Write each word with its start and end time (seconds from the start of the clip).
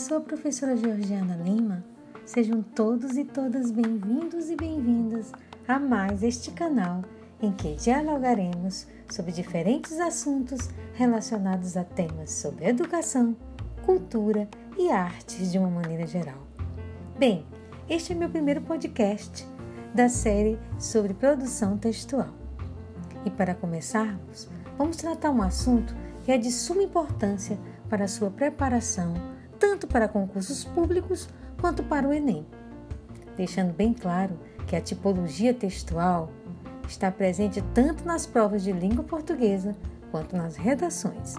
sou 0.00 0.16
a 0.16 0.20
professora 0.22 0.74
Georgiana 0.74 1.36
Lima. 1.36 1.84
Sejam 2.24 2.62
todos 2.62 3.18
e 3.18 3.24
todas 3.24 3.70
bem-vindos 3.70 4.48
e 4.48 4.56
bem-vindas 4.56 5.30
a 5.68 5.78
mais 5.78 6.22
este 6.22 6.52
canal 6.52 7.02
em 7.38 7.52
que 7.52 7.74
dialogaremos 7.74 8.86
sobre 9.10 9.30
diferentes 9.30 10.00
assuntos 10.00 10.70
relacionados 10.94 11.76
a 11.76 11.84
temas 11.84 12.32
sobre 12.32 12.64
educação, 12.64 13.36
cultura 13.84 14.48
e 14.78 14.90
artes 14.90 15.52
de 15.52 15.58
uma 15.58 15.68
maneira 15.68 16.06
geral. 16.06 16.46
Bem, 17.18 17.44
este 17.86 18.14
é 18.14 18.16
meu 18.16 18.30
primeiro 18.30 18.62
podcast 18.62 19.46
da 19.94 20.08
série 20.08 20.58
sobre 20.78 21.12
produção 21.12 21.76
textual. 21.76 22.32
E 23.26 23.30
para 23.30 23.54
começarmos, 23.54 24.48
vamos 24.78 24.96
tratar 24.96 25.30
um 25.30 25.42
assunto 25.42 25.94
que 26.24 26.32
é 26.32 26.38
de 26.38 26.50
suma 26.50 26.82
importância 26.82 27.58
para 27.90 28.06
a 28.06 28.08
sua 28.08 28.30
preparação, 28.30 29.12
tanto 29.60 29.86
para 29.86 30.08
concursos 30.08 30.64
públicos 30.64 31.28
quanto 31.60 31.84
para 31.84 32.08
o 32.08 32.12
Enem. 32.12 32.44
Deixando 33.36 33.72
bem 33.72 33.92
claro 33.92 34.36
que 34.66 34.74
a 34.74 34.80
tipologia 34.80 35.54
textual 35.54 36.30
está 36.88 37.10
presente 37.10 37.62
tanto 37.74 38.04
nas 38.04 38.26
provas 38.26 38.64
de 38.64 38.72
língua 38.72 39.04
portuguesa 39.04 39.76
quanto 40.10 40.34
nas 40.34 40.56
redações. 40.56 41.36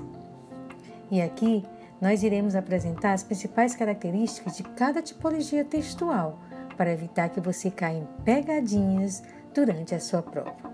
E 1.10 1.22
aqui 1.22 1.66
nós 2.00 2.24
iremos 2.24 2.56
apresentar 2.56 3.14
as 3.14 3.24
principais 3.24 3.76
características 3.76 4.56
de 4.56 4.64
cada 4.64 5.02
tipologia 5.02 5.66
textual 5.66 6.40
para 6.78 6.92
evitar 6.92 7.30
que 7.30 7.42
você 7.42 7.70
caia 7.70 7.98
em 7.98 8.08
pegadinhas 8.24 9.22
durante 9.54 9.94
a 9.94 10.00
sua 10.00 10.22
prova. 10.22 10.72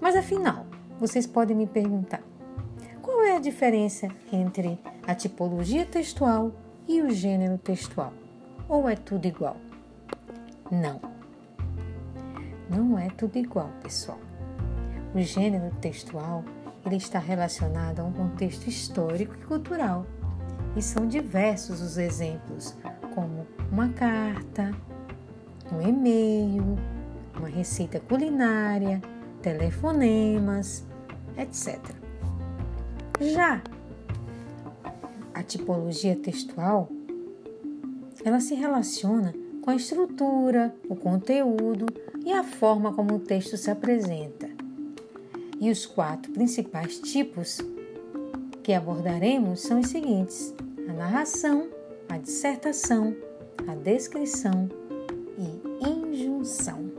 Mas 0.00 0.14
afinal, 0.14 0.66
vocês 0.98 1.26
podem 1.26 1.56
me 1.56 1.66
perguntar: 1.66 2.22
qual 3.20 3.28
é 3.28 3.36
a 3.36 3.38
diferença 3.38 4.08
entre 4.32 4.78
a 5.06 5.14
tipologia 5.14 5.84
textual 5.84 6.52
e 6.88 7.02
o 7.02 7.10
gênero 7.10 7.58
textual? 7.58 8.14
Ou 8.66 8.88
é 8.88 8.96
tudo 8.96 9.26
igual? 9.26 9.58
Não. 10.70 10.98
Não 12.70 12.98
é 12.98 13.10
tudo 13.10 13.36
igual, 13.36 13.68
pessoal. 13.82 14.18
O 15.14 15.20
gênero 15.20 15.70
textual 15.82 16.42
ele 16.86 16.96
está 16.96 17.18
relacionado 17.18 18.00
a 18.00 18.04
um 18.04 18.12
contexto 18.12 18.68
histórico 18.68 19.34
e 19.38 19.44
cultural. 19.44 20.06
E 20.74 20.80
são 20.80 21.06
diversos 21.06 21.82
os 21.82 21.98
exemplos, 21.98 22.74
como 23.14 23.46
uma 23.70 23.90
carta, 23.90 24.70
um 25.70 25.86
e-mail, 25.86 26.78
uma 27.36 27.48
receita 27.48 28.00
culinária, 28.00 28.98
telefonemas, 29.42 30.86
etc. 31.36 31.99
Já 33.20 33.62
a 35.34 35.42
tipologia 35.42 36.16
textual, 36.16 36.88
ela 38.24 38.40
se 38.40 38.54
relaciona 38.54 39.34
com 39.60 39.70
a 39.70 39.76
estrutura, 39.76 40.74
o 40.88 40.96
conteúdo 40.96 41.84
e 42.24 42.32
a 42.32 42.42
forma 42.42 42.94
como 42.94 43.16
o 43.16 43.20
texto 43.20 43.58
se 43.58 43.70
apresenta. 43.70 44.48
E 45.60 45.70
os 45.70 45.84
quatro 45.84 46.32
principais 46.32 46.98
tipos 46.98 47.60
que 48.62 48.72
abordaremos 48.72 49.60
são 49.60 49.80
os 49.80 49.88
seguintes: 49.88 50.54
a 50.88 50.92
narração, 50.94 51.68
a 52.08 52.16
dissertação, 52.16 53.14
a 53.68 53.74
descrição 53.74 54.66
e 55.36 55.86
injunção. 55.86 56.90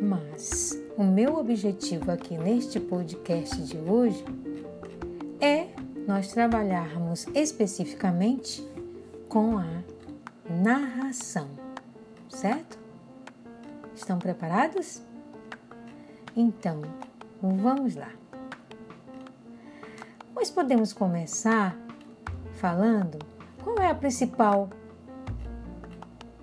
Mas 0.00 0.80
o 0.96 1.04
meu 1.04 1.36
objetivo 1.36 2.10
aqui 2.10 2.38
neste 2.38 2.80
podcast 2.80 3.62
de 3.62 3.76
hoje 3.76 4.24
nós 6.08 6.28
trabalharmos 6.28 7.26
especificamente 7.34 8.66
com 9.28 9.58
a 9.58 9.66
narração, 10.48 11.50
certo? 12.30 12.78
Estão 13.94 14.18
preparados? 14.18 15.02
Então, 16.34 16.80
vamos 17.42 17.94
lá. 17.94 18.10
Nós 20.34 20.50
podemos 20.50 20.94
começar 20.94 21.76
falando 22.54 23.18
qual 23.62 23.76
é 23.78 23.90
a 23.90 23.94
principal 23.94 24.70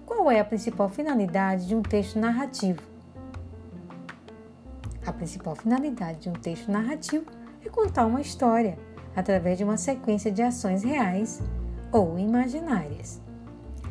qual 0.06 0.30
é 0.30 0.40
a 0.40 0.46
principal 0.46 0.90
finalidade 0.90 1.68
de 1.68 1.74
um 1.74 1.82
texto 1.82 2.20
narrativo. 2.20 2.82
A 5.04 5.12
principal 5.12 5.56
finalidade 5.56 6.20
de 6.20 6.30
um 6.30 6.34
texto 6.34 6.72
narrativo 6.72 7.26
é 7.66 7.70
contar 7.70 8.06
uma 8.06 8.22
história 8.22 8.78
através 9.16 9.58
de 9.58 9.64
uma 9.64 9.78
sequência 9.78 10.32
de 10.32 10.42
ações 10.42 10.84
reais 10.84 11.42
ou 11.92 12.20
imaginárias. 12.20 13.22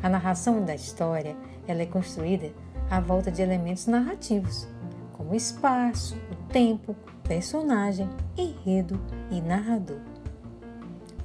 A 0.03 0.09
narração 0.09 0.63
da 0.63 0.75
história 0.75 1.35
ela 1.67 1.81
é 1.81 1.85
construída 1.85 2.51
à 2.89 2.99
volta 2.99 3.31
de 3.31 3.41
elementos 3.41 3.87
narrativos, 3.87 4.67
como 5.13 5.33
espaço, 5.33 6.15
o 6.31 6.35
tempo, 6.51 6.95
personagem, 7.23 8.07
enredo 8.37 8.99
e 9.31 9.41
narrador. 9.41 9.99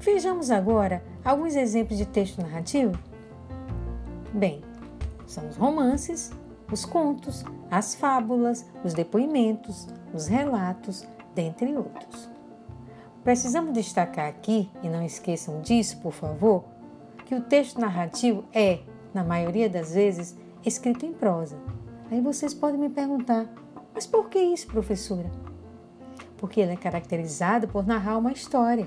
Vejamos 0.01 0.51
agora 0.51 1.05
alguns 1.23 1.55
exemplos 1.55 1.99
de 1.99 2.07
texto 2.07 2.41
narrativo. 2.41 2.99
Bem, 4.33 4.63
são 5.27 5.47
os 5.47 5.57
romances, 5.57 6.33
os 6.73 6.87
contos, 6.87 7.45
as 7.71 7.95
fábulas, 7.95 8.65
os 8.83 8.95
depoimentos, 8.95 9.87
os 10.15 10.27
relatos, 10.27 11.07
dentre 11.35 11.77
outros. 11.77 12.31
Precisamos 13.23 13.75
destacar 13.75 14.29
aqui, 14.29 14.71
e 14.83 14.89
não 14.89 15.05
esqueçam 15.05 15.61
disso, 15.61 15.99
por 15.99 16.13
favor, 16.13 16.65
que 17.27 17.35
o 17.35 17.43
texto 17.43 17.79
narrativo 17.79 18.45
é, 18.53 18.81
na 19.13 19.23
maioria 19.23 19.69
das 19.69 19.95
vezes, 19.95 20.37
escrito 20.65 21.05
em 21.05 21.13
prosa. 21.13 21.57
Aí 22.11 22.21
vocês 22.21 22.55
podem 22.55 22.81
me 22.81 22.89
perguntar, 22.89 23.47
mas 23.95 24.07
por 24.07 24.31
que 24.31 24.39
isso, 24.39 24.67
professora? 24.67 25.31
Porque 26.39 26.61
ele 26.61 26.73
é 26.73 26.77
caracterizado 26.77 27.69
por 27.69 27.87
narrar 27.87 28.17
uma 28.17 28.33
história, 28.33 28.87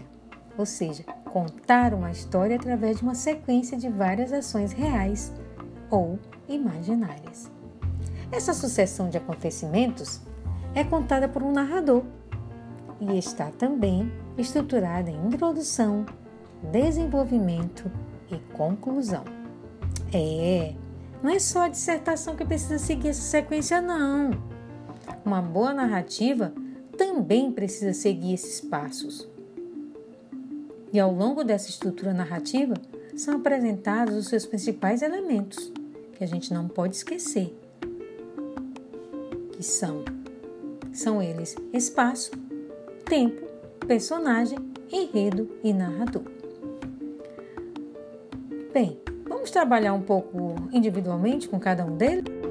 ou 0.57 0.65
seja, 0.65 1.03
contar 1.25 1.93
uma 1.93 2.09
história 2.09 2.55
através 2.55 2.97
de 2.97 3.03
uma 3.03 3.15
sequência 3.15 3.77
de 3.77 3.87
várias 3.87 4.33
ações 4.33 4.71
reais 4.71 5.31
ou 5.91 6.17
imaginárias. 6.49 7.51
Essa 8.31 8.53
sucessão 8.53 9.09
de 9.09 9.17
acontecimentos 9.17 10.21
é 10.73 10.83
contada 10.83 11.29
por 11.29 11.43
um 11.43 11.51
narrador 11.51 12.03
e 13.11 13.17
está 13.17 13.51
também 13.51 14.11
estruturada 14.37 15.09
em 15.09 15.27
introdução, 15.27 16.05
desenvolvimento 16.71 17.91
e 18.31 18.37
conclusão. 18.53 19.23
É, 20.13 20.73
não 21.21 21.29
é 21.29 21.39
só 21.39 21.61
a 21.61 21.69
dissertação 21.69 22.35
que 22.35 22.45
precisa 22.45 22.77
seguir 22.77 23.09
essa 23.09 23.21
sequência, 23.21 23.81
não. 23.81 24.31
Uma 25.25 25.41
boa 25.41 25.73
narrativa 25.73 26.53
também 26.97 27.51
precisa 27.51 27.93
seguir 27.93 28.33
esses 28.33 28.61
passos. 28.61 29.27
E 30.91 30.99
ao 30.99 31.11
longo 31.11 31.43
dessa 31.43 31.69
estrutura 31.69 32.13
narrativa 32.13 32.75
são 33.15 33.35
apresentados 33.35 34.15
os 34.15 34.27
seus 34.27 34.45
principais 34.45 35.01
elementos, 35.01 35.71
que 36.13 36.23
a 36.23 36.27
gente 36.27 36.53
não 36.53 36.67
pode 36.67 36.95
esquecer, 36.95 37.57
que 39.53 39.63
são 39.63 40.03
são 40.93 41.21
eles 41.21 41.55
espaço, 41.73 42.31
tempo, 43.05 43.45
personagem, 43.87 44.57
enredo 44.91 45.49
e 45.63 45.73
narrador. 45.73 46.23
Bem, 48.73 48.99
vamos 49.27 49.51
trabalhar 49.51 49.93
um 49.93 50.01
pouco 50.01 50.55
individualmente 50.71 51.47
com 51.47 51.59
cada 51.59 51.85
um 51.85 51.95
deles? 51.95 52.42